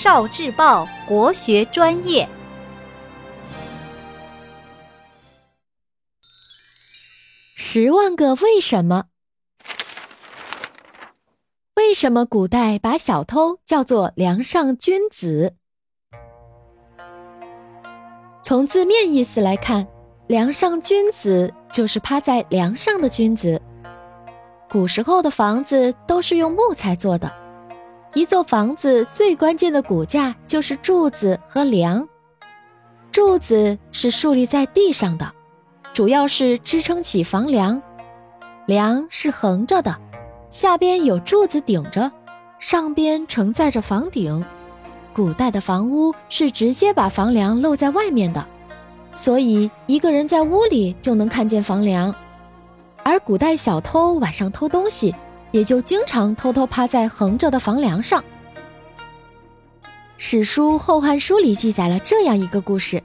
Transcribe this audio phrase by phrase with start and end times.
[0.00, 2.28] 少智报国学专业。
[7.56, 9.06] 十万个为什么？
[11.74, 15.56] 为什么古代把小偷叫做梁上君子？
[18.40, 19.84] 从字面意思来看，
[20.28, 23.60] 梁上君子就是趴在梁上的君子。
[24.70, 27.47] 古时候的房子都是用木材做的，
[28.14, 32.08] 一座房子最关键的骨架就是柱子和梁。
[33.12, 35.32] 柱子是竖立在地上的，
[35.92, 37.80] 主要是支撑起房梁；
[38.66, 39.96] 梁是横着的，
[40.50, 42.10] 下边有柱子顶着，
[42.58, 44.44] 上边承载着房顶。
[45.14, 48.46] 古代的房屋是直接把房梁露在外面的，
[49.12, 52.14] 所以一个人在屋里就能看见房梁。
[53.02, 55.14] 而古代小偷晚上偷东西，
[55.50, 58.22] 也就经常偷偷趴在横着的房梁上。
[60.16, 63.02] 史书《后汉书》里记载了这样一个故事：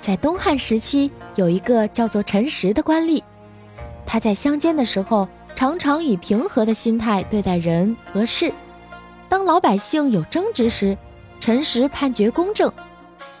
[0.00, 3.22] 在东汉时期，有一个叫做陈实的官吏，
[4.06, 8.52] 他在乡间的时候，常常以平和的心态对待人和事。
[9.28, 10.96] 当老百姓有争执时，
[11.38, 12.72] 陈实判决公正，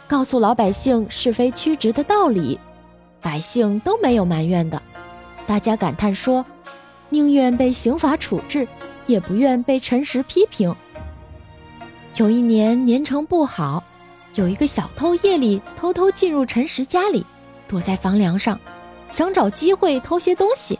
[0.06, 2.60] 告诉老百姓是非曲直的道理，
[3.22, 4.80] 百姓都没有埋怨的。
[5.46, 6.44] 大家感叹说
[7.10, 8.66] ：“宁愿被刑罚处置，
[9.06, 10.74] 也不愿被陈实批评。”
[12.16, 13.84] 有一年年成不好，
[14.34, 17.26] 有一个小偷夜里偷偷进入陈实家里，
[17.68, 18.58] 躲在房梁上，
[19.10, 20.78] 想找机会偷些东西。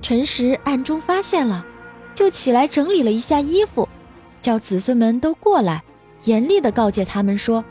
[0.00, 1.66] 陈实暗中发现了，
[2.14, 3.88] 就起来整理了一下衣服，
[4.40, 5.82] 叫子孙们都过来，
[6.24, 7.64] 严厉地告诫他们说：“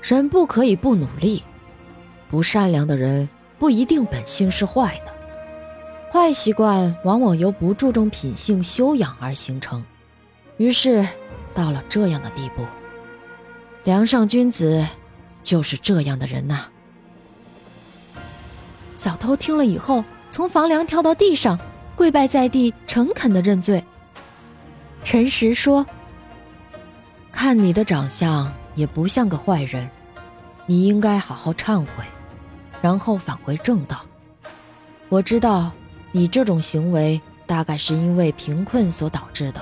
[0.00, 1.42] 人不可以不努力，
[2.28, 3.28] 不善良的人。”
[3.60, 5.12] 不一定本性是坏的，
[6.12, 9.84] 坏习惯往往由不注重品性修养而形成。
[10.56, 11.06] 于是，
[11.54, 12.66] 到了这样的地步，
[13.84, 14.84] 梁上君子
[15.42, 16.66] 就是这样的人呐。
[18.96, 21.56] 小偷听了以后，从房梁跳到地上，
[21.94, 23.82] 跪拜在地，诚恳的认罪。
[25.04, 25.86] 陈实说
[27.30, 29.88] ：“看你的长相，也不像个坏人，
[30.66, 32.04] 你应该好好忏悔。”
[32.82, 34.00] 然后返回正道。
[35.08, 35.72] 我知道
[36.12, 39.60] 你这种行为大概是因为贫困所导致的，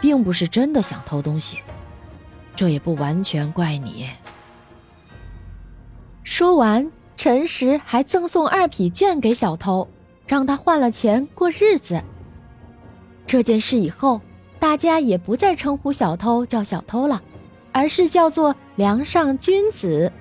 [0.00, 1.58] 并不是真的想偷东西。
[2.54, 4.08] 这也不完全怪你。
[6.22, 9.88] 说完，陈实还赠送二匹绢给小偷，
[10.26, 12.02] 让他换了钱过日子。
[13.26, 14.20] 这件事以后，
[14.58, 17.22] 大家也不再称呼小偷叫小偷了，
[17.72, 20.12] 而是叫做梁上君子。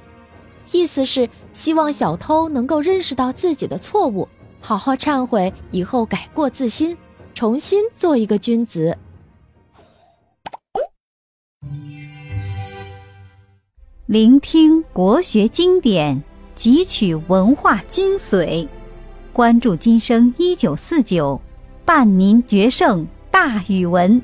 [0.72, 4.28] 意思是希望小偷能够认识到自己的错误，
[4.61, 6.95] 好好忏悔，以后改过自新，
[7.33, 8.97] 重新做一个君子。
[14.05, 16.22] 聆听国学经典，
[16.55, 18.67] 汲取文化精髓，
[19.33, 21.41] 关注今生一九四九，
[21.83, 24.22] 伴您决胜大语文。